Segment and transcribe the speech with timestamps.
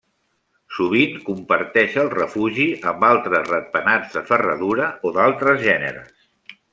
[0.75, 6.27] Sovint comparteix el refugi amb altres ratpenats de ferradura o d'altres gèneres.